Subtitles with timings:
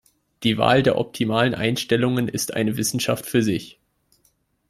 [0.41, 3.79] Die Wahl der optimalen Einstellungen ist eine Wissenschaft für sich.